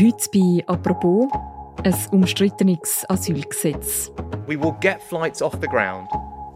[0.00, 1.28] Heute bei «Apropos»
[1.84, 4.10] ein umstrittenes Asylgesetz.
[4.46, 6.08] We will get flights off the ground.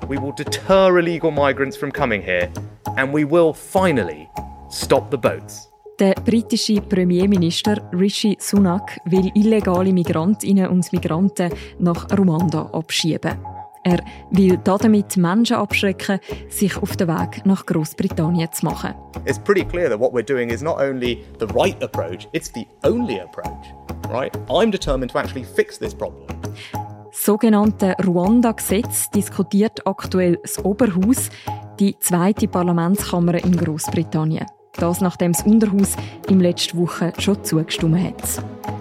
[0.08, 2.49] We will deter illegal migrants from coming here.
[2.96, 4.30] And we will finally
[4.70, 5.68] stop the boats.
[5.99, 13.37] Der britische Premierminister Rishi Sunak will illegale Migrantinnen und Migranten nach Ruanda abschieben.
[13.85, 18.95] Er will damit Menschen abschrecken, sich auf den Weg nach Großbritannien zu machen.
[19.27, 22.66] It's pretty clear that what we're doing is not only the right approach, it's the
[22.83, 23.75] only approach.
[24.11, 24.34] Right?
[24.48, 26.27] I'm determined to actually fix this problem.
[26.73, 31.29] Das sogenannte Ruanda-Gesetz diskutiert aktuell das Oberhaus,
[31.79, 34.46] die zweite Parlamentskammer in Großbritannien.
[34.73, 35.96] Das nachdem das Unterhaus
[36.29, 38.73] im letzten Woche schon zugestimmt hat.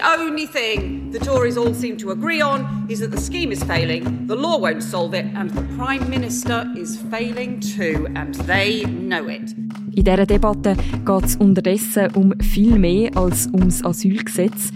[0.00, 3.62] The only thing the Tories all seem to agree on is that the scheme is
[3.62, 8.84] failing, the law won't solve it, and the Prime Minister is failing too, and they
[8.86, 9.52] know it.
[9.94, 10.74] In dieser Debatte
[11.04, 14.72] geht es unterdessen um viel mehr als ums Asylgesetz.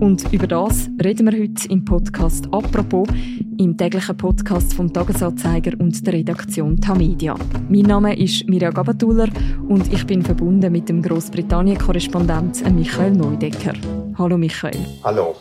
[0.00, 3.06] Und über das reden wir heute im Podcast «Apropos»,
[3.58, 7.36] im täglichen Podcast vom Tagesanzeiger und der Redaktion Tamedia.
[7.68, 9.28] Mein Name ist Mirja Gabatuller
[9.68, 13.74] und ich bin verbunden mit dem Großbritannien-Korrespondent Michael Neudecker.
[14.16, 14.86] Hallo Michael.
[15.04, 15.36] Hallo.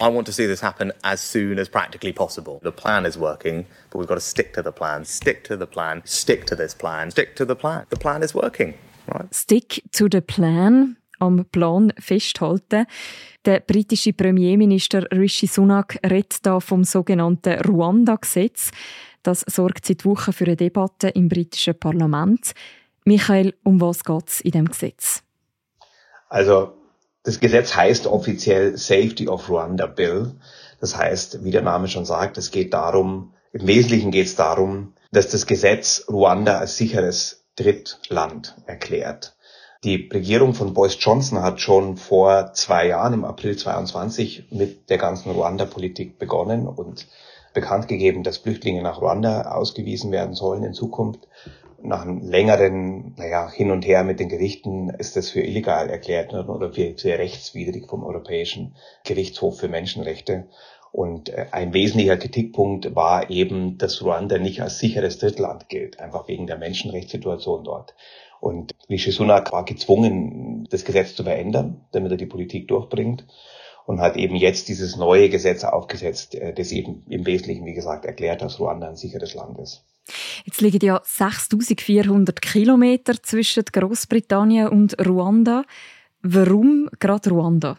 [0.00, 2.60] I want to see this happen as soon as practically possible.
[2.62, 5.66] The plan is working, but we've got to stick to the plan, stick to the
[5.66, 7.86] plan, stick to this plan, stick to the plan.
[7.90, 8.74] The plan is working,
[9.12, 9.34] right?
[9.34, 12.86] Stick to the plan am Plan festhalten.
[13.44, 18.70] Der britische Premierminister Rishi Sunak redet da vom sogenannten Ruanda-Gesetz.
[19.22, 22.52] Das sorgt seit Wochen für eine Debatte im britischen Parlament.
[23.04, 25.22] Michael, um was geht es in dem Gesetz?
[26.28, 26.74] Also
[27.22, 30.32] das Gesetz heißt offiziell Safety of Rwanda Bill.
[30.80, 34.94] Das heißt, wie der Name schon sagt, es geht darum, im Wesentlichen geht es darum,
[35.12, 39.35] dass das Gesetz Ruanda als sicheres Drittland erklärt.
[39.84, 44.96] Die Regierung von Boris Johnson hat schon vor zwei Jahren, im April 22, mit der
[44.96, 47.06] ganzen Ruanda-Politik begonnen und
[47.52, 51.28] bekannt gegeben, dass Flüchtlinge nach Ruanda ausgewiesen werden sollen in Zukunft.
[51.82, 56.32] Nach einem längeren naja, Hin und Her mit den Gerichten ist das für illegal erklärt
[56.32, 58.74] oder für, für rechtswidrig vom Europäischen
[59.04, 60.48] Gerichtshof für Menschenrechte.
[60.90, 66.26] Und äh, ein wesentlicher Kritikpunkt war eben, dass Ruanda nicht als sicheres Drittland gilt, einfach
[66.26, 67.94] wegen der Menschenrechtssituation dort.
[68.40, 73.26] Und Rishi Sunak war gezwungen, das Gesetz zu verändern, damit er die Politik durchbringt
[73.86, 78.04] und hat eben jetzt dieses neue Gesetz aufgesetzt, äh, das eben im Wesentlichen, wie gesagt,
[78.04, 79.84] erklärt, dass Ruanda ein sicheres Land ist.
[80.44, 85.64] Jetzt liegen ja 6400 Kilometer zwischen Großbritannien und Ruanda.
[86.22, 87.76] Warum gerade Ruanda?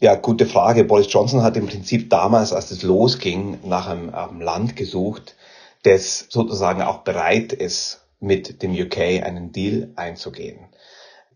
[0.00, 0.84] Ja, gute Frage.
[0.84, 5.36] Boris Johnson hat im Prinzip damals, als es losging, nach einem, einem Land gesucht,
[5.84, 10.68] das sozusagen auch bereit ist, mit dem UK einen Deal einzugehen.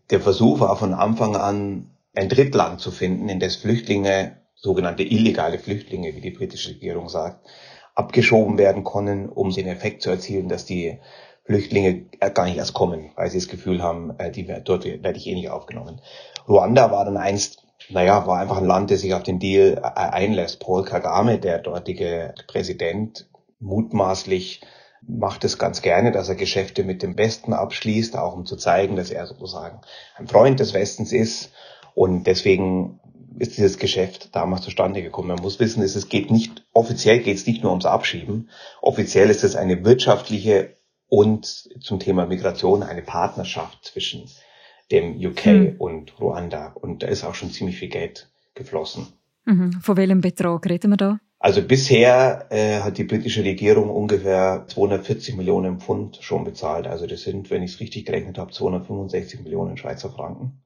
[0.09, 5.59] Der Versuch war von Anfang an, ein Drittland zu finden, in das Flüchtlinge, sogenannte illegale
[5.59, 7.45] Flüchtlinge, wie die britische Regierung sagt,
[7.93, 10.99] abgeschoben werden können, um den Effekt zu erzielen, dass die
[11.43, 15.27] Flüchtlinge gar nicht erst kommen, weil sie das Gefühl haben, äh, die, dort werde ich
[15.27, 16.01] eh nicht aufgenommen.
[16.47, 19.99] Ruanda war dann einst, naja, war einfach ein Land, das sich auf den Deal äh,
[19.99, 20.59] einlässt.
[20.59, 24.61] Paul Kagame, der dortige Präsident, mutmaßlich
[25.01, 28.95] macht es ganz gerne, dass er Geschäfte mit dem Westen abschließt, auch um zu zeigen,
[28.95, 29.81] dass er sozusagen
[30.15, 31.51] ein Freund des Westens ist.
[31.93, 32.99] Und deswegen
[33.39, 35.29] ist dieses Geschäft damals zustande gekommen.
[35.29, 38.49] Man muss wissen, es geht nicht, offiziell geht es nicht nur ums Abschieben.
[38.81, 40.75] Offiziell ist es eine wirtschaftliche
[41.07, 41.45] und
[41.79, 44.29] zum Thema Migration eine Partnerschaft zwischen
[44.91, 45.75] dem UK mhm.
[45.77, 46.73] und Ruanda.
[46.73, 49.07] Und da ist auch schon ziemlich viel Geld geflossen.
[49.45, 49.73] Mhm.
[49.81, 51.19] Von welchem Betrag reden wir da?
[51.39, 56.87] Also bisher äh, hat die britische Regierung ungefähr 240 Millionen Pfund schon bezahlt.
[56.87, 60.63] Also das sind, wenn ich es richtig gerechnet habe, 265 Millionen Schweizer Franken.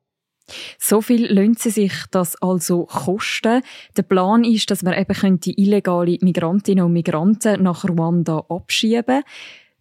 [0.79, 3.63] So viel lohnt sie sich das also kosten.
[3.97, 9.23] Der Plan ist, dass man eben könnte illegale Migrantinnen und Migranten nach Ruanda abschieben.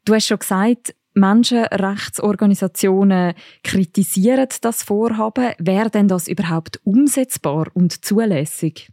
[0.04, 3.32] Du hast schon gesagt, Menschenrechtsorganisationen
[3.64, 5.54] kritisieren das Vorhaben.
[5.58, 8.90] Wäre denn das überhaupt umsetzbar und zulässig?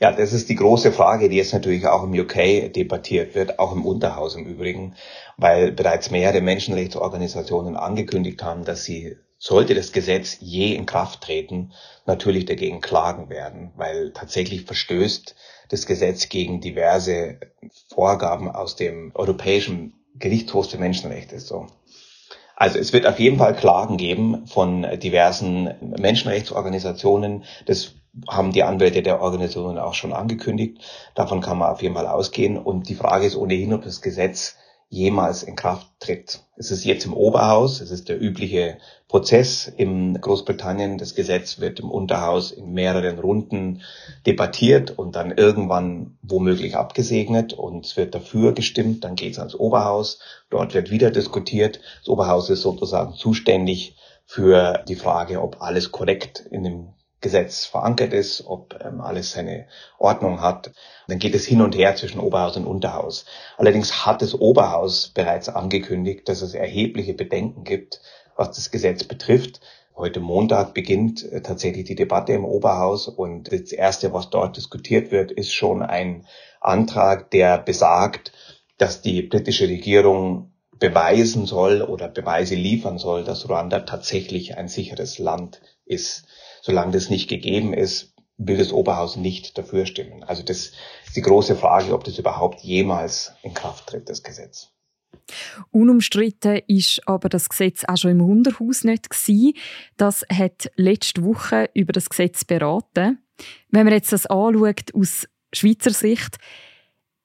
[0.00, 3.72] Ja, das ist die große Frage, die jetzt natürlich auch im UK debattiert wird, auch
[3.72, 4.94] im Unterhaus im Übrigen,
[5.36, 11.72] weil bereits mehrere Menschenrechtsorganisationen angekündigt haben, dass sie, sollte das Gesetz je in Kraft treten,
[12.06, 15.36] natürlich dagegen klagen werden, weil tatsächlich verstößt
[15.68, 17.38] das Gesetz gegen diverse
[17.88, 21.38] Vorgaben aus dem Europäischen Gerichtshof für Menschenrechte.
[21.38, 21.66] So.
[22.56, 27.44] Also es wird auf jeden Fall Klagen geben von diversen Menschenrechtsorganisationen.
[27.66, 27.94] Das
[28.28, 30.78] haben die Anwälte der Organisationen auch schon angekündigt.
[31.14, 32.58] Davon kann man auf jeden Fall ausgehen.
[32.58, 34.56] Und die Frage ist ohnehin, ob das Gesetz
[34.88, 36.44] jemals in Kraft tritt.
[36.56, 38.78] Es ist jetzt im Oberhaus, es ist der übliche
[39.08, 40.98] Prozess in Großbritannien.
[40.98, 43.82] Das Gesetz wird im Unterhaus in mehreren Runden
[44.24, 49.02] debattiert und dann irgendwann womöglich abgesegnet und es wird dafür gestimmt.
[49.02, 51.80] Dann geht es ans Oberhaus, dort wird wieder diskutiert.
[52.00, 53.96] Das Oberhaus ist sozusagen zuständig
[54.26, 56.94] für die Frage, ob alles korrekt in dem
[57.24, 59.66] Gesetz verankert ist, ob ähm, alles seine
[59.98, 60.72] Ordnung hat.
[61.08, 63.24] Dann geht es hin und her zwischen Oberhaus und Unterhaus.
[63.56, 68.00] Allerdings hat das Oberhaus bereits angekündigt, dass es erhebliche Bedenken gibt,
[68.36, 69.60] was das Gesetz betrifft.
[69.96, 75.10] Heute Montag beginnt äh, tatsächlich die Debatte im Oberhaus und das Erste, was dort diskutiert
[75.10, 76.26] wird, ist schon ein
[76.60, 78.32] Antrag, der besagt,
[78.76, 85.18] dass die britische Regierung beweisen soll oder Beweise liefern soll, dass Ruanda tatsächlich ein sicheres
[85.18, 86.26] Land ist.
[86.66, 90.24] Solange das nicht gegeben ist, will das Oberhaus nicht dafür stimmen.
[90.24, 90.72] Also das
[91.04, 94.70] ist die große Frage, ob das überhaupt jemals in Kraft tritt, das Gesetz.
[95.72, 99.52] Unumstritten ist aber das Gesetz auch schon im Unterhaus nicht gewesen.
[99.98, 103.18] Das hat letzte Woche über das Gesetz beraten.
[103.68, 106.38] Wenn man jetzt das anschaut aus Schweizer Sicht,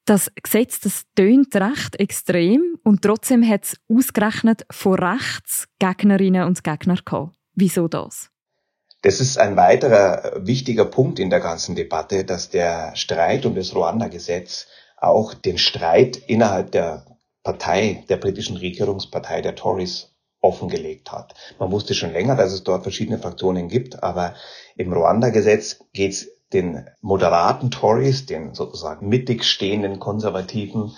[0.04, 6.62] das Gesetz, das tönt recht extrem und trotzdem hat es ausgerechnet von rechts Gegnerinnen und
[6.62, 7.38] Gegner gehabt.
[7.56, 8.29] Wieso das?
[9.02, 13.74] Das ist ein weiterer wichtiger Punkt in der ganzen Debatte, dass der Streit um das
[13.74, 14.68] Ruanda-Gesetz
[14.98, 17.06] auch den Streit innerhalb der
[17.44, 20.10] Partei, der britischen Regierungspartei, der Tories,
[20.42, 21.34] offengelegt hat.
[21.60, 24.36] Man wusste schon länger, dass es dort verschiedene Fraktionen gibt, aber
[24.76, 30.94] im Ruanda-Gesetz geht es den moderaten Tories, den sozusagen mittig stehenden Konservativen,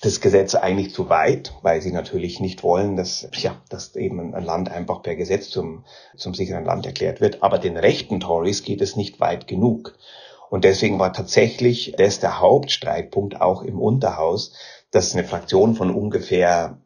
[0.00, 4.44] das Gesetz eigentlich zu weit, weil sie natürlich nicht wollen, dass, ja, dass eben ein
[4.44, 5.84] Land einfach per Gesetz zum,
[6.16, 7.42] zum sicheren Land erklärt wird.
[7.42, 9.94] Aber den rechten Tories geht es nicht weit genug.
[10.48, 14.52] Und deswegen war tatsächlich das der Hauptstreitpunkt auch im Unterhaus,
[14.90, 16.78] dass eine Fraktion von ungefähr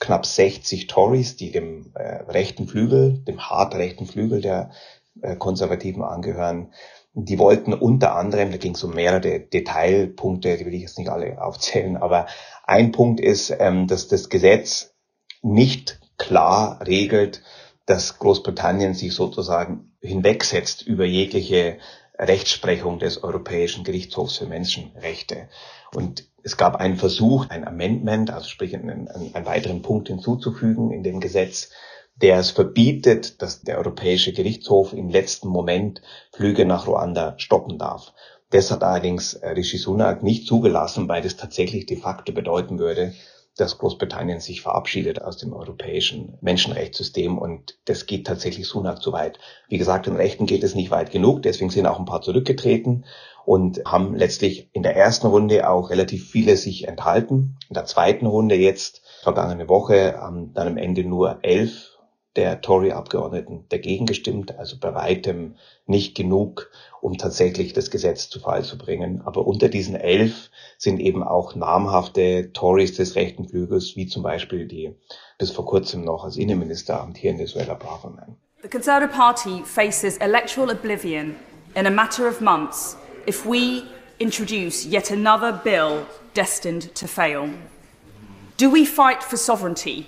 [0.00, 4.70] knapp 60 Tories, die dem äh, rechten Flügel, dem hart rechten Flügel der
[5.20, 6.72] äh, Konservativen angehören,
[7.14, 11.10] die wollten unter anderem, da ging es um mehrere Detailpunkte, die will ich jetzt nicht
[11.10, 12.26] alle aufzählen, aber
[12.64, 14.94] ein Punkt ist, ähm, dass das Gesetz
[15.42, 17.42] nicht klar regelt,
[17.86, 21.78] dass Großbritannien sich sozusagen hinwegsetzt über jegliche
[22.18, 25.48] Rechtsprechung des Europäischen Gerichtshofs für Menschenrechte.
[25.94, 30.92] Und es gab einen Versuch, ein Amendment, also sprich einen, einen, einen weiteren Punkt hinzuzufügen
[30.92, 31.70] in dem Gesetz,
[32.14, 38.12] der es verbietet, dass der Europäische Gerichtshof im letzten Moment Flüge nach Ruanda stoppen darf.
[38.50, 43.14] Das hat allerdings äh, Rishi Sunak nicht zugelassen, weil das tatsächlich de facto bedeuten würde,
[43.56, 49.38] dass Großbritannien sich verabschiedet aus dem europäischen Menschenrechtssystem und das geht tatsächlich Sunak zu weit.
[49.68, 53.04] Wie gesagt, im Rechten geht es nicht weit genug, deswegen sind auch ein paar zurückgetreten
[53.44, 57.58] und haben letztlich in der ersten Runde auch relativ viele sich enthalten.
[57.68, 61.91] In der zweiten Runde jetzt, vergangene Woche, haben dann am Ende nur elf
[62.36, 65.56] der Tory-Abgeordneten dagegen gestimmt, also bei weitem
[65.86, 66.70] nicht genug,
[67.00, 69.20] um tatsächlich das Gesetz zu Fall zu bringen.
[69.24, 74.66] Aber unter diesen elf sind eben auch namhafte Tories des rechten Flügels, wie zum Beispiel
[74.66, 74.94] die
[75.38, 78.36] bis vor kurzem noch als Innenminister amtierende Suella Braverman.
[78.62, 81.34] The Conservative Party faces electoral oblivion
[81.74, 82.96] in a matter of months
[83.26, 83.82] if we
[84.18, 87.48] introduce yet another bill destined to fail.
[88.56, 90.06] Do we fight for sovereignty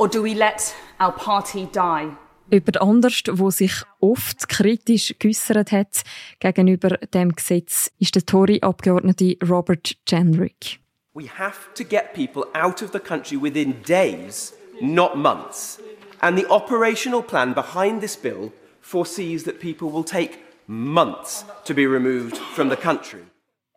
[0.00, 2.16] or do we let our party die?
[2.50, 6.02] Jemand anders, wo sich oft kritisch geäußert hat
[6.40, 10.80] gegenüber dem Gesetz, ist der Tory-Abgeordnete Robert Jenrick.
[11.14, 15.78] We have to get people out of the country within days, not months.
[16.20, 21.86] And the operational plan behind this bill foresees that people will take months to be
[21.86, 23.20] removed from the country.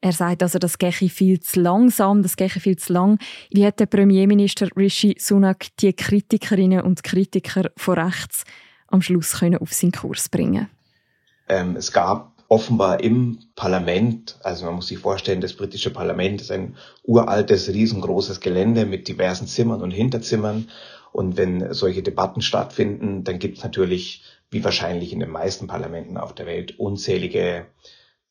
[0.04, 3.20] Er sagt also, das gehe viel zu langsam, das gehe viel zu lang.
[3.52, 8.44] Wie hat der Premierminister Rishi Sunak die Kritikerinnen und Kritiker von rechts
[8.90, 10.68] am Schluss können auf seinen Kurs bringen
[11.48, 16.52] ähm, Es gab offenbar im Parlament, also man muss sich vorstellen, das britische Parlament ist
[16.52, 20.70] ein uraltes, riesengroßes Gelände mit diversen Zimmern und Hinterzimmern.
[21.14, 26.18] Und wenn solche Debatten stattfinden, dann gibt es natürlich, wie wahrscheinlich in den meisten Parlamenten
[26.18, 27.68] auf der Welt, unzählige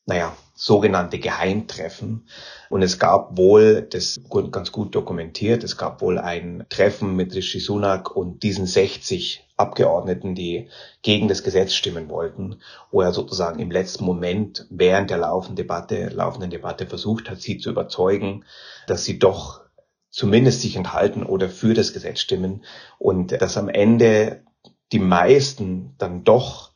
[0.05, 2.27] naja, sogenannte Geheimtreffen.
[2.69, 4.19] Und es gab wohl, das
[4.51, 10.35] ganz gut dokumentiert, es gab wohl ein Treffen mit Rishi Sunak und diesen 60 Abgeordneten,
[10.35, 10.69] die
[11.03, 12.57] gegen das Gesetz stimmen wollten,
[12.91, 17.59] wo er sozusagen im letzten Moment während der laufenden Debatte, laufenden Debatte versucht hat, sie
[17.59, 18.45] zu überzeugen,
[18.87, 19.61] dass sie doch
[20.09, 22.63] zumindest sich enthalten oder für das Gesetz stimmen
[22.99, 24.43] und dass am Ende
[24.91, 26.72] die meisten dann doch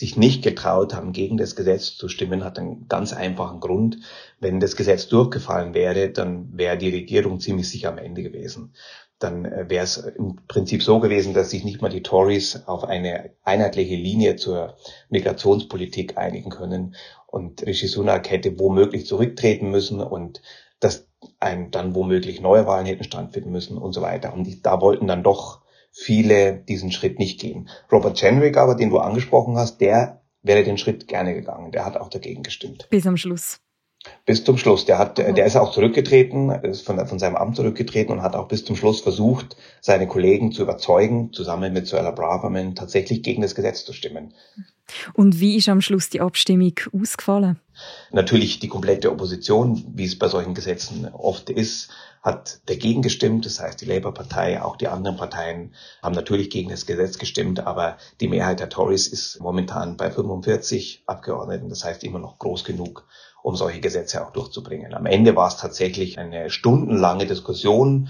[0.00, 3.98] sich nicht getraut haben, gegen das Gesetz zu stimmen, hat einen ganz einfachen Grund.
[4.40, 8.72] Wenn das Gesetz durchgefallen wäre, dann wäre die Regierung ziemlich sicher am Ende gewesen.
[9.18, 12.84] Dann äh, wäre es im Prinzip so gewesen, dass sich nicht mal die Tories auf
[12.84, 14.78] eine einheitliche Linie zur
[15.10, 16.96] Migrationspolitik einigen können.
[17.26, 20.40] Und Rishi Sunak hätte womöglich zurücktreten müssen und
[20.80, 21.06] dass
[21.40, 24.32] ein, dann womöglich neue Wahlen hätten stattfinden müssen und so weiter.
[24.32, 27.68] Und da wollten dann doch viele diesen Schritt nicht gehen.
[27.90, 31.72] Robert Jenrick aber, den du angesprochen hast, der wäre den Schritt gerne gegangen.
[31.72, 32.88] Der hat auch dagegen gestimmt.
[32.90, 33.60] Bis am Schluss.
[34.24, 34.86] Bis zum Schluss.
[34.86, 38.48] Der hat, der ist auch zurückgetreten, ist von, von seinem Amt zurückgetreten und hat auch
[38.48, 43.54] bis zum Schluss versucht, seine Kollegen zu überzeugen, zusammen mit Suella Braverman tatsächlich gegen das
[43.54, 44.32] Gesetz zu stimmen.
[45.14, 47.60] Und wie ist am Schluss die Abstimmung ausgefallen?
[48.10, 51.90] Natürlich die komplette Opposition, wie es bei solchen Gesetzen oft ist,
[52.22, 53.46] hat dagegen gestimmt.
[53.46, 57.96] Das heißt, die Labour-Partei, auch die anderen Parteien haben natürlich gegen das Gesetz gestimmt, aber
[58.20, 61.70] die Mehrheit der Tories ist momentan bei 45 Abgeordneten.
[61.70, 63.06] Das heißt immer noch groß genug,
[63.42, 64.94] um solche Gesetze auch durchzubringen.
[64.94, 68.08] Am Ende war es tatsächlich eine stundenlange Diskussion,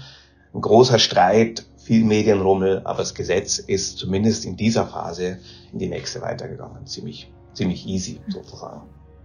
[0.53, 5.39] ein großer Streit, viel Medienrummel, aber das Gesetz ist zumindest in dieser Phase
[5.71, 6.85] in die nächste weitergegangen.
[6.85, 8.83] Ziemlich, ziemlich easy sozusagen.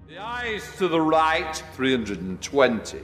[0.08, 3.00] The eyes to the right, 320.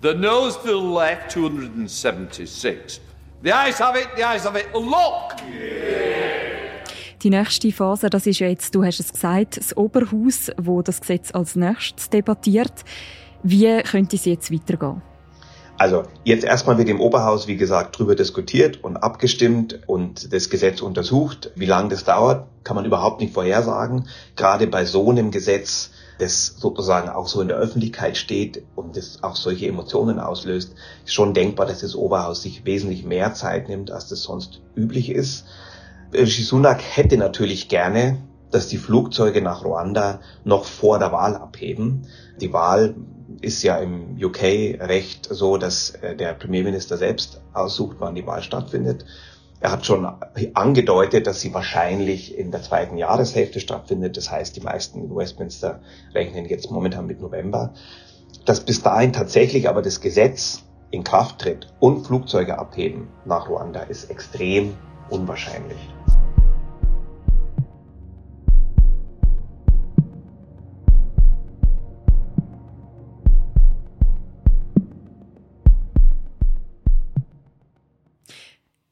[0.00, 3.00] The nose to the left, 276.
[3.42, 4.72] The eyes have it, the eyes have it.
[4.74, 6.07] Look!
[7.22, 11.34] Die nächste Phase, das ist jetzt, du hast es gesagt, das Oberhaus, wo das Gesetz
[11.34, 12.72] als nächstes debattiert.
[13.42, 15.02] Wie könnte es jetzt weitergehen?
[15.78, 20.80] Also jetzt erstmal wird im Oberhaus, wie gesagt, drüber diskutiert und abgestimmt und das Gesetz
[20.80, 21.50] untersucht.
[21.56, 24.08] Wie lange das dauert, kann man überhaupt nicht vorhersagen.
[24.36, 29.22] Gerade bei so einem Gesetz das sozusagen auch so in der Öffentlichkeit steht und das
[29.22, 33.90] auch solche Emotionen auslöst, ist schon denkbar, dass das Oberhaus sich wesentlich mehr Zeit nimmt,
[33.90, 35.44] als das sonst üblich ist.
[36.12, 38.18] Rishi Sunak hätte natürlich gerne,
[38.50, 42.06] dass die Flugzeuge nach Ruanda noch vor der Wahl abheben.
[42.40, 42.94] Die Wahl
[43.42, 49.04] ist ja im UK-Recht so, dass äh, der Premierminister selbst aussucht, wann die Wahl stattfindet.
[49.60, 50.08] Er hat schon
[50.54, 54.16] angedeutet, dass sie wahrscheinlich in der zweiten Jahreshälfte stattfindet.
[54.16, 55.80] Das heißt, die meisten in Westminster
[56.14, 57.74] rechnen jetzt momentan mit November.
[58.44, 63.80] Dass bis dahin tatsächlich aber das Gesetz in Kraft tritt und Flugzeuge abheben nach Ruanda
[63.80, 64.74] ist extrem
[65.10, 65.78] unwahrscheinlich.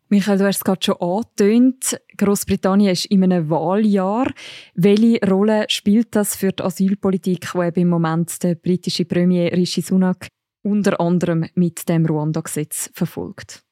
[0.09, 2.01] Michael, du hast es gerade schon angetönt.
[2.17, 4.33] Großbritannien ist in einem Wahljahr.
[4.75, 9.83] Welche Rolle spielt das für die Asylpolitik, die eben im Moment der britische Premier Rishi
[9.83, 10.29] Sunak
[10.63, 13.66] unter anderem mit dem Ruanda-Gesetz verfolgt?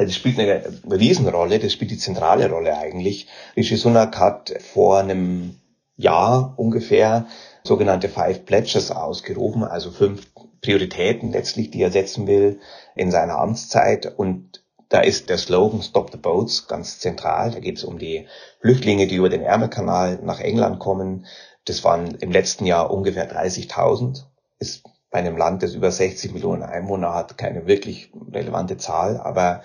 [0.00, 3.28] Also es spielt eine Riesenrolle, das spielt die zentrale Rolle eigentlich.
[3.54, 5.60] Rishi Sunak hat vor einem
[5.94, 7.26] Jahr ungefähr
[7.64, 10.22] sogenannte Five Pledges ausgerufen, also fünf
[10.62, 12.60] Prioritäten letztlich, die er setzen will
[12.96, 14.10] in seiner Amtszeit.
[14.16, 17.50] Und da ist der Slogan Stop the Boats ganz zentral.
[17.50, 18.26] Da geht es um die
[18.62, 21.26] Flüchtlinge, die über den Ärmelkanal nach England kommen.
[21.66, 24.22] Das waren im letzten Jahr ungefähr 30.000.
[24.60, 29.62] Ist bei einem Land, das über 60 Millionen Einwohner hat, keine wirklich relevante Zahl, aber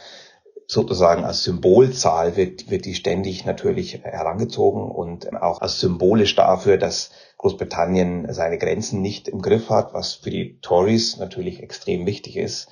[0.68, 7.12] sozusagen als Symbolzahl wird, wird die ständig natürlich herangezogen und auch als symbolisch dafür, dass
[7.38, 12.68] Großbritannien seine Grenzen nicht im Griff hat, was für die Tories natürlich extrem wichtig ist.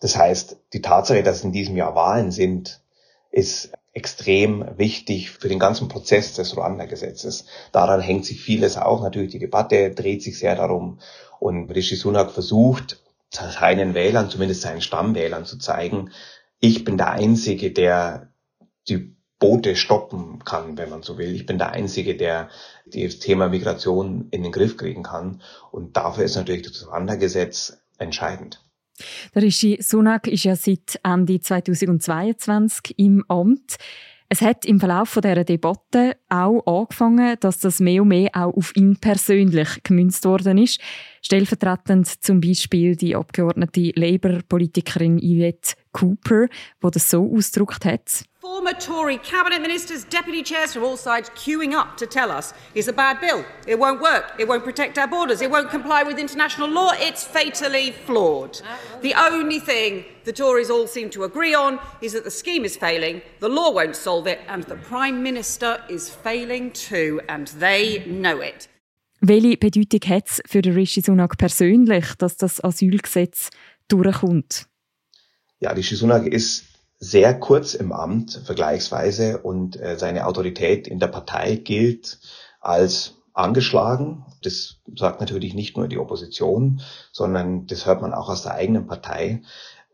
[0.00, 2.80] Das heißt, die Tatsache, dass in diesem Jahr Wahlen sind,
[3.30, 7.46] ist extrem wichtig für den ganzen Prozess des Ruanda-Gesetzes.
[7.72, 9.02] Daran hängt sich vieles auch.
[9.02, 10.98] Natürlich die Debatte dreht sich sehr darum.
[11.38, 16.10] Und Rishi Sunak versucht, seinen Wählern, zumindest seinen Stammwählern zu zeigen,
[16.60, 18.32] ich bin der Einzige, der
[18.88, 21.34] die Boote stoppen kann, wenn man so will.
[21.34, 22.48] Ich bin der Einzige, der
[22.86, 25.42] das Thema Migration in den Griff kriegen kann.
[25.70, 28.64] Und dafür ist natürlich das Ruanda-Gesetz entscheidend.
[29.34, 33.76] Der Rishi Sunak ist ja seit Ende 2022 im Amt.
[34.28, 38.74] Es hat im Verlauf dieser Debatte auch angefangen, dass das mehr und mehr auch auf
[38.74, 40.80] ihn persönlich gemünzt worden ist.
[41.22, 46.48] Stellvertretend zum Beispiel die abgeordnete Labour-Politikerin Yvette Cooper,
[46.82, 48.24] die das so ausgedrückt hat.
[48.44, 52.88] Former Tory cabinet ministers, deputy chairs from all sides queuing up to tell us it's
[52.88, 53.42] a bad bill.
[53.66, 54.34] It won't work.
[54.38, 55.40] It won't protect our borders.
[55.40, 56.92] It won't comply with international law.
[56.92, 58.60] It's fatally flawed.
[59.00, 62.76] The only thing the Tories all seem to agree on is that the scheme is
[62.76, 68.04] failing, the law won't solve it, and the Prime Minister is failing too, and they
[68.04, 68.68] know it.
[69.22, 73.48] Welche Bedeutung hat es für Rishi Sunak persönlich, dass das Asylgesetz
[73.88, 74.66] durchkommt?
[75.60, 76.73] Ja, Rishi Sunak ist
[77.04, 82.18] sehr kurz im Amt vergleichsweise und äh, seine Autorität in der Partei gilt
[82.60, 84.24] als angeschlagen.
[84.42, 86.80] Das sagt natürlich nicht nur die Opposition,
[87.12, 89.42] sondern das hört man auch aus der eigenen Partei.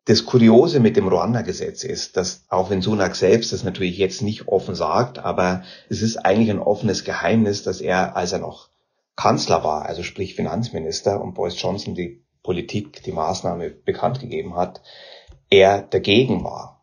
[0.04, 4.46] Das Kuriose mit dem Ruanda-Gesetz ist, dass auch wenn Sunak selbst das natürlich jetzt nicht
[4.48, 8.68] offen sagt, aber es ist eigentlich ein offenes Geheimnis, dass er, als er noch
[9.16, 14.80] Kanzler war, also sprich Finanzminister und Boris Johnson die Politik, die Maßnahme bekannt gegeben hat,
[15.50, 16.79] er dagegen war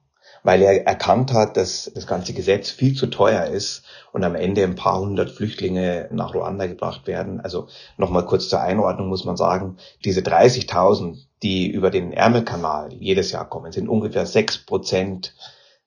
[0.48, 4.64] weil er erkannt hat, dass das ganze Gesetz viel zu teuer ist und am Ende
[4.64, 7.42] ein paar hundert Flüchtlinge nach Ruanda gebracht werden.
[7.42, 9.76] Also nochmal kurz zur Einordnung muss man sagen,
[10.06, 15.36] diese 30.000, die über den Ärmelkanal jedes Jahr kommen, sind ungefähr sechs Prozent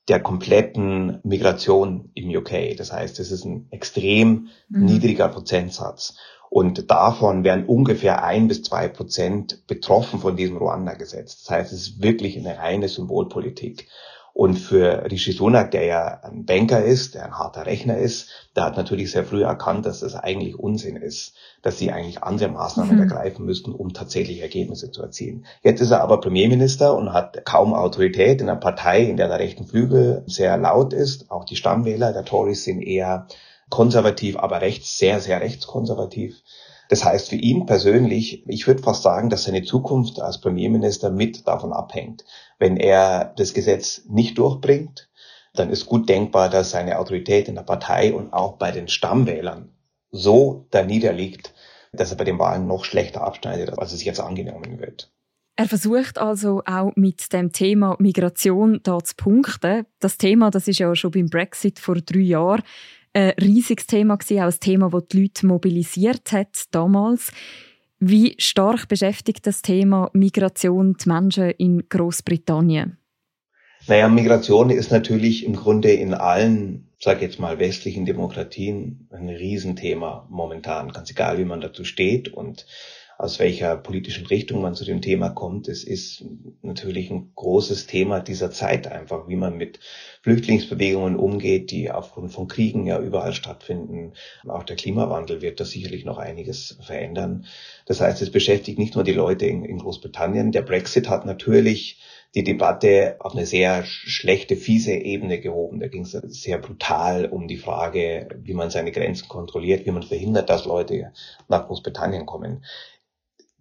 [0.09, 2.77] der kompletten Migration im UK.
[2.77, 4.85] Das heißt, es ist ein extrem mhm.
[4.85, 6.19] niedriger Prozentsatz.
[6.51, 11.45] Und davon werden ungefähr ein bis zwei Prozent betroffen von diesem Ruanda-Gesetz.
[11.45, 13.89] Das heißt, es ist wirklich eine reine Symbolpolitik.
[14.33, 18.65] Und für Rishi Sunak, der ja ein Banker ist, der ein harter Rechner ist, der
[18.65, 22.97] hat natürlich sehr früh erkannt, dass das eigentlich Unsinn ist, dass sie eigentlich andere Maßnahmen
[22.97, 23.03] mhm.
[23.03, 25.45] ergreifen müssten, um tatsächlich Ergebnisse zu erzielen.
[25.63, 29.39] Jetzt ist er aber Premierminister und hat kaum Autorität in einer Partei, in der der
[29.39, 31.31] rechten Flügel sehr laut ist.
[31.31, 33.27] Auch die Stammwähler der Tories sind eher
[33.69, 36.37] konservativ, aber rechts, sehr, sehr rechtskonservativ.
[36.91, 41.47] Das heißt für ihn persönlich, ich würde fast sagen, dass seine Zukunft als Premierminister mit
[41.47, 42.25] davon abhängt.
[42.59, 45.09] Wenn er das Gesetz nicht durchbringt,
[45.55, 49.71] dann ist gut denkbar, dass seine Autorität in der Partei und auch bei den Stammwählern
[50.11, 51.55] so da niederliegt,
[51.93, 55.13] dass er bei den Wahlen noch schlechter abschneidet, als es jetzt angenommen wird.
[55.55, 59.87] Er versucht also auch mit dem Thema Migration da zu punkten.
[60.01, 62.63] Das Thema, das ist ja schon beim Brexit vor drei Jahren
[63.13, 67.33] ein riesiges Thema gewesen, auch ein Thema, das die Leute mobilisiert hat damals.
[67.99, 72.97] Wie stark beschäftigt das Thema Migration die Menschen in Großbritannien?
[73.87, 80.27] Naja, Migration ist natürlich im Grunde in allen, sag jetzt mal, westlichen Demokratien ein Riesenthema
[80.31, 80.93] momentan.
[80.93, 82.67] Ganz egal, wie man dazu steht und
[83.19, 85.69] aus welcher politischen Richtung man zu dem Thema kommt.
[85.69, 86.25] Es ist
[86.63, 89.79] natürlich ein großes Thema dieser Zeit einfach, wie man mit
[90.23, 94.13] Flüchtlingsbewegungen umgeht, die aufgrund von Kriegen ja überall stattfinden.
[94.47, 97.47] Auch der Klimawandel wird da sicherlich noch einiges verändern.
[97.87, 100.53] Das heißt, es beschäftigt nicht nur die Leute in, in Großbritannien.
[100.53, 102.01] Der Brexit hat natürlich
[102.35, 105.81] die Debatte auf eine sehr schlechte, fiese Ebene gehoben.
[105.81, 110.03] Da ging es sehr brutal um die Frage, wie man seine Grenzen kontrolliert, wie man
[110.03, 111.13] verhindert, dass Leute
[111.49, 112.63] nach Großbritannien kommen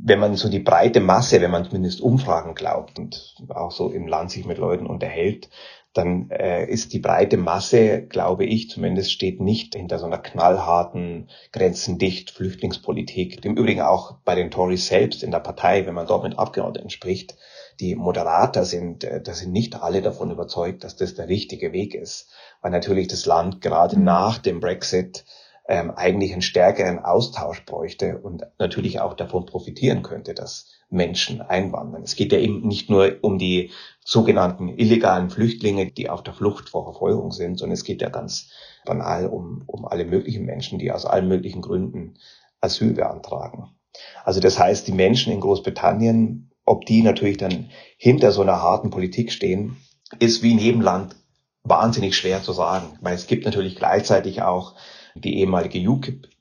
[0.02, 4.08] wenn man so die breite Masse, wenn man zumindest Umfragen glaubt und auch so im
[4.08, 5.50] Land sich mit Leuten unterhält,
[5.94, 11.30] dann äh, ist die breite Masse, glaube ich zumindest, steht nicht hinter so einer knallharten,
[11.52, 13.44] grenzendicht Flüchtlingspolitik.
[13.44, 16.92] Im Übrigen auch bei den Tories selbst in der Partei, wenn man dort mit Abgeordneten
[16.92, 17.36] spricht,
[17.80, 21.96] die Moderater sind, äh, da sind nicht alle davon überzeugt, dass das der richtige Weg
[21.96, 22.30] ist,
[22.62, 24.04] weil natürlich das Land gerade mhm.
[24.04, 25.26] nach dem Brexit
[25.68, 32.04] ähm, eigentlich einen stärkeren Austausch bräuchte und natürlich auch davon profitieren könnte, dass Menschen einwandern.
[32.04, 33.72] Es geht ja eben nicht nur um die
[34.04, 38.50] sogenannten illegalen Flüchtlinge, die auf der Flucht vor Verfolgung sind, sondern es geht ja ganz
[38.86, 42.16] banal um, um alle möglichen Menschen, die aus allen möglichen Gründen
[42.60, 43.70] Asyl beantragen.
[44.24, 48.90] Also das heißt, die Menschen in Großbritannien, ob die natürlich dann hinter so einer harten
[48.90, 49.78] Politik stehen,
[50.20, 51.16] ist wie in jedem Land
[51.64, 54.76] wahnsinnig schwer zu sagen, weil es gibt natürlich gleichzeitig auch
[55.16, 55.80] die ehemalige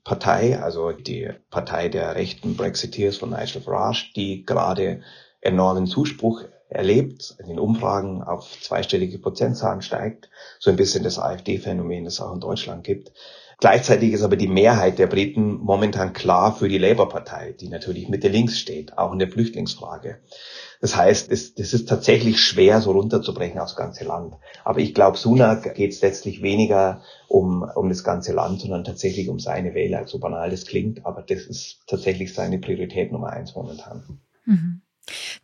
[0.08, 5.02] UKIP-Partei, also die Partei der rechten Brexiteers von Nigel Farage, die gerade
[5.42, 12.04] enormen Zuspruch erlebt, in den Umfragen auf zweistellige Prozentzahlen steigt, so ein bisschen das AfD-Phänomen,
[12.04, 13.12] das es auch in Deutschland gibt.
[13.60, 18.28] Gleichzeitig ist aber die Mehrheit der Briten momentan klar für die Labour-Partei, die natürlich Mitte
[18.28, 20.20] links steht, auch in der Flüchtlingsfrage.
[20.80, 24.34] Das heißt, es, das ist tatsächlich schwer, so runterzubrechen aufs ganze Land.
[24.64, 29.28] Aber ich glaube, Sunak geht es letztlich weniger um, um das ganze Land, sondern tatsächlich
[29.28, 30.06] um seine Wähler.
[30.06, 34.20] So banal das klingt, aber das ist tatsächlich seine Priorität Nummer eins momentan.
[34.44, 34.82] Mhm.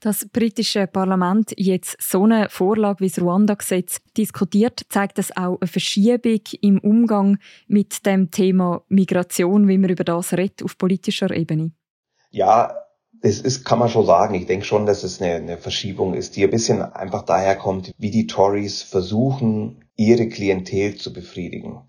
[0.00, 5.68] Das britische Parlament jetzt so eine Vorlage wie das Ruanda-Gesetz diskutiert, zeigt das auch eine
[5.68, 11.72] Verschiebung im Umgang mit dem Thema Migration, wie man über das redet, auf politischer Ebene.
[12.30, 12.74] Ja,
[13.22, 14.34] das ist, kann man schon sagen.
[14.34, 17.92] Ich denke schon, dass es eine, eine Verschiebung ist, die ein bisschen einfach daher kommt,
[17.96, 21.80] wie die Tories versuchen, ihre Klientel zu befriedigen.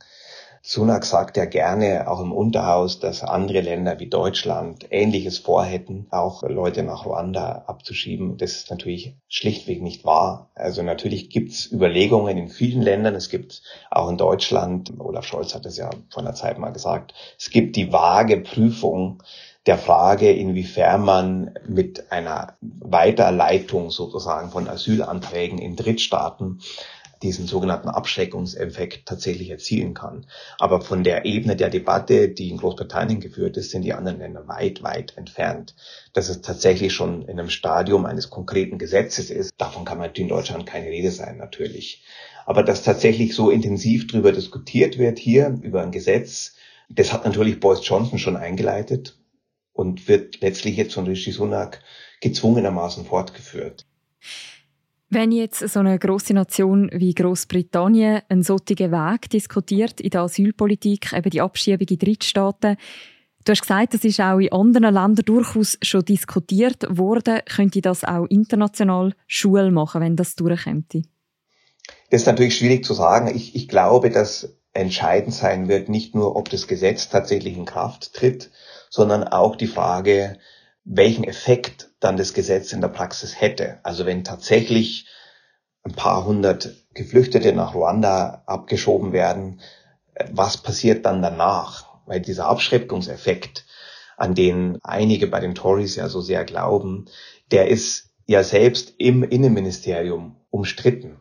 [0.68, 6.42] Sunak sagt ja gerne auch im Unterhaus, dass andere Länder wie Deutschland Ähnliches vorhätten, auch
[6.42, 8.38] Leute nach Ruanda abzuschieben.
[8.38, 10.50] Das ist natürlich schlichtweg nicht wahr.
[10.56, 13.14] Also natürlich gibt's Überlegungen in vielen Ländern.
[13.14, 17.14] Es gibt auch in Deutschland, Olaf Scholz hat es ja vor einer Zeit mal gesagt,
[17.38, 19.22] es gibt die vage Prüfung
[19.68, 26.60] der Frage, inwiefern man mit einer Weiterleitung sozusagen von Asylanträgen in Drittstaaten
[27.26, 30.26] diesen sogenannten Abschreckungseffekt tatsächlich erzielen kann.
[30.60, 34.48] Aber von der Ebene der Debatte, die in Großbritannien geführt ist, sind die anderen Länder
[34.48, 35.76] weit, weit entfernt.
[36.14, 40.28] Dass es tatsächlich schon in einem Stadium eines konkreten Gesetzes ist, davon kann man in
[40.28, 42.04] Deutschland keine Rede sein, natürlich.
[42.46, 46.54] Aber dass tatsächlich so intensiv darüber diskutiert wird hier, über ein Gesetz,
[46.90, 49.18] das hat natürlich Boris Johnson schon eingeleitet
[49.74, 51.82] und wird letztlich jetzt von Rishi Sunak
[52.22, 53.86] gezwungenermaßen fortgeführt.
[55.16, 61.14] Wenn jetzt so eine große Nation wie Großbritannien einen solchen Weg diskutiert in der Asylpolitik,
[61.14, 62.76] eben die Abschiebung in Drittstaaten,
[63.46, 67.40] Du hast gesagt, das ist auch in anderen Ländern durchaus schon diskutiert worden.
[67.46, 70.96] Könnte das auch international Schule machen, wenn das durchkommt?
[72.10, 73.34] Das ist natürlich schwierig zu sagen.
[73.34, 78.14] Ich, ich glaube, dass entscheidend sein wird, nicht nur, ob das Gesetz tatsächlich in Kraft
[78.14, 78.52] tritt,
[78.90, 80.40] sondern auch die Frage,
[80.86, 83.80] welchen Effekt dann das Gesetz in der Praxis hätte.
[83.84, 85.08] Also wenn tatsächlich
[85.84, 89.62] ein paar hundert Geflüchtete nach Ruanda abgeschoben werden,
[90.32, 91.86] was passiert dann danach?
[92.06, 93.66] Weil dieser Abschreckungseffekt,
[94.18, 97.06] an den einige bei den Tories ja so sehr glauben,
[97.52, 101.18] der ist ja selbst im Innenministerium umstritten.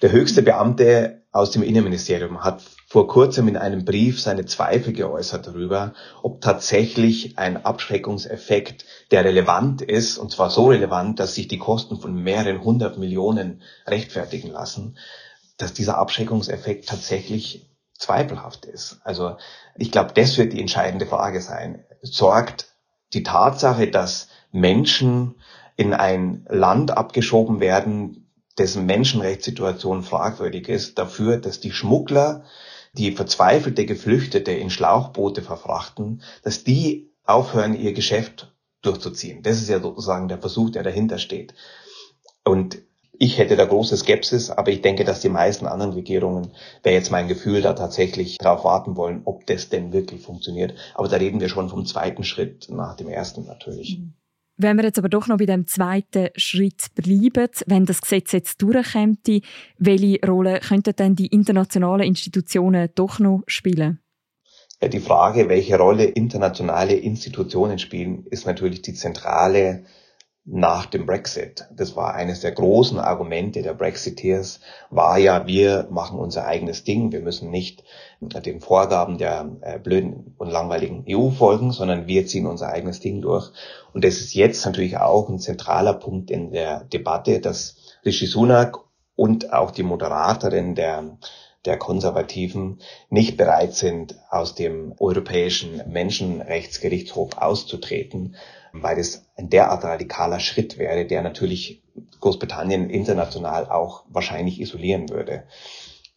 [0.00, 5.46] Der höchste Beamte aus dem Innenministerium hat vor kurzem in einem Brief seine Zweifel geäußert
[5.46, 11.58] darüber, ob tatsächlich ein Abschreckungseffekt, der relevant ist, und zwar so relevant, dass sich die
[11.58, 14.96] Kosten von mehreren hundert Millionen rechtfertigen lassen,
[15.58, 19.00] dass dieser Abschreckungseffekt tatsächlich zweifelhaft ist.
[19.04, 19.36] Also
[19.76, 21.84] ich glaube, das wird die entscheidende Frage sein.
[22.00, 22.68] Sorgt
[23.12, 25.34] die Tatsache, dass Menschen
[25.76, 32.44] in ein Land abgeschoben werden, dessen Menschenrechtssituation fragwürdig ist, dafür, dass die Schmuggler
[32.92, 39.42] die verzweifelte Geflüchtete in Schlauchboote verfrachten, dass die aufhören, ihr Geschäft durchzuziehen.
[39.42, 41.54] Das ist ja sozusagen der Versuch, der dahinter steht.
[42.44, 42.78] Und
[43.20, 46.52] ich hätte da große Skepsis, aber ich denke, dass die meisten anderen Regierungen,
[46.84, 50.74] wäre jetzt mein Gefühl, da tatsächlich darauf warten wollen, ob das denn wirklich funktioniert.
[50.94, 53.98] Aber da reden wir schon vom zweiten Schritt nach dem ersten natürlich.
[53.98, 54.14] Mhm.
[54.60, 58.60] Wenn wir jetzt aber doch noch bei dem zweiten Schritt bleiben, wenn das Gesetz jetzt
[58.60, 59.20] durchkommt,
[59.78, 64.00] welche Rolle könnten denn die internationalen Institutionen doch noch spielen?
[64.82, 69.84] Die Frage, welche Rolle internationale Institutionen spielen, ist natürlich die zentrale
[70.50, 71.66] nach dem Brexit.
[71.76, 77.12] Das war eines der großen Argumente der Brexiteers, war ja, wir machen unser eigenes Ding,
[77.12, 77.84] wir müssen nicht
[78.20, 83.20] den Vorgaben der äh, blöden und langweiligen EU folgen, sondern wir ziehen unser eigenes Ding
[83.20, 83.52] durch.
[83.92, 88.78] Und das ist jetzt natürlich auch ein zentraler Punkt in der Debatte, dass Rishi Sunak
[89.16, 91.18] und auch die Moderatorin der
[91.64, 92.78] der Konservativen
[93.10, 98.36] nicht bereit sind, aus dem Europäischen Menschenrechtsgerichtshof auszutreten,
[98.72, 101.82] weil es ein derart radikaler Schritt wäre, der natürlich
[102.20, 105.44] Großbritannien international auch wahrscheinlich isolieren würde.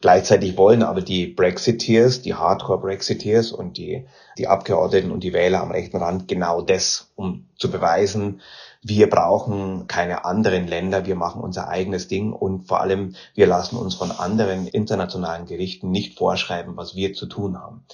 [0.01, 4.07] Gleichzeitig wollen aber die Brexiteers, die Hardcore-Brexiteers und die,
[4.39, 8.41] die Abgeordneten und die Wähler am rechten Rand genau das, um zu beweisen,
[8.81, 13.77] wir brauchen keine anderen Länder, wir machen unser eigenes Ding und vor allem wir lassen
[13.77, 17.85] uns von anderen internationalen Gerichten nicht vorschreiben, was wir zu tun haben.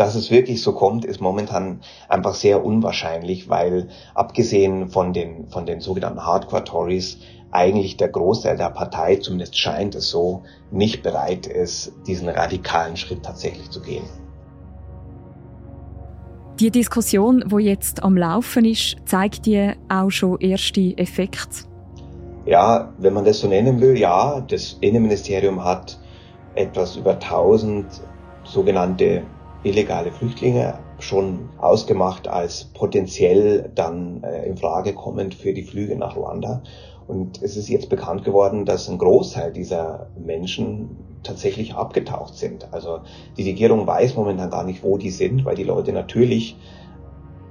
[0.00, 5.66] Dass es wirklich so kommt, ist momentan einfach sehr unwahrscheinlich, weil abgesehen von den, von
[5.66, 7.18] den sogenannten Hardcore Tories
[7.50, 13.22] eigentlich der Großteil der Partei, zumindest scheint es so, nicht bereit ist, diesen radikalen Schritt
[13.22, 14.04] tatsächlich zu gehen.
[16.60, 21.66] Die Diskussion, wo jetzt am Laufen ist, zeigt dir auch schon erste Effekte.
[22.46, 25.98] Ja, wenn man das so nennen will, ja, das Innenministerium hat
[26.54, 27.84] etwas über 1000
[28.44, 29.24] sogenannte
[29.62, 36.16] illegale Flüchtlinge schon ausgemacht als potenziell dann äh, in Frage kommend für die Flüge nach
[36.16, 36.62] Ruanda.
[37.06, 42.72] Und es ist jetzt bekannt geworden, dass ein Großteil dieser Menschen tatsächlich abgetaucht sind.
[42.72, 43.00] Also
[43.36, 46.56] die Regierung weiß momentan gar nicht, wo die sind, weil die Leute natürlich,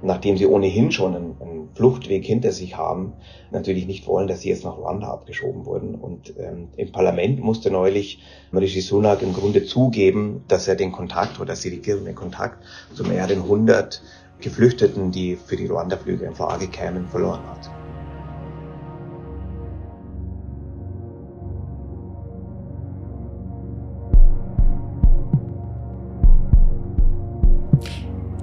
[0.02, 3.12] nachdem sie ohnehin schon einen, einen Fluchtweg hinter sich haben,
[3.50, 5.94] natürlich nicht wollen, dass sie jetzt nach Ruanda abgeschoben wurden.
[5.94, 11.38] Und ähm, im Parlament musste neulich Rishi Sunak im Grunde zugeben, dass er den Kontakt
[11.38, 14.02] oder dass die Regierung den Kontakt zu mehreren hundert
[14.40, 17.79] Geflüchteten, die für die Ruanda-Flüge in Frage kämen, verloren hat.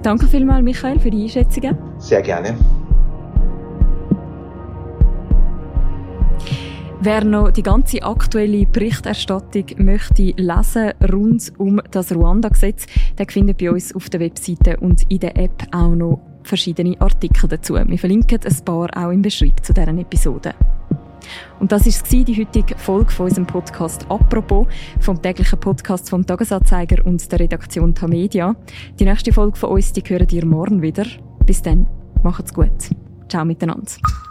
[0.02, 1.76] Danke vielmals, Michael, für die Einschätzungen.
[1.98, 2.56] Sehr gerne.
[7.00, 13.70] Wer noch die ganze aktuelle Berichterstattung möchte lesen rund um das Ruanda-Gesetz, der findet bei
[13.70, 17.74] uns auf der Webseite und in der App auch noch verschiedene Artikel dazu.
[17.74, 20.54] Wir verlinken ein paar auch im Beschreibung zu deren Episode.
[21.60, 24.66] Und das war die heutige Folge von unserem Podcast «Apropos»
[25.00, 28.54] vom täglichen Podcast vom Tagesanzeiger und der Redaktion Tamedia.
[28.98, 31.06] Die nächste Folge von uns, die hören ihr morgen wieder.
[31.46, 31.86] Bis dann,
[32.22, 32.90] macht's gut.
[33.28, 34.27] Ciao miteinander.